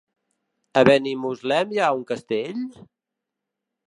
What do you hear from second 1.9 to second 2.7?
un castell?